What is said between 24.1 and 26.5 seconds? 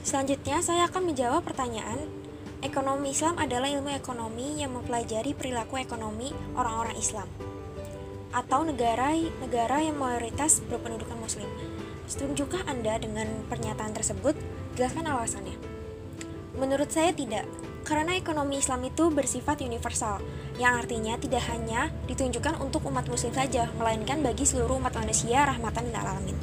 bagi seluruh umat manusia rahmatan lil alamin.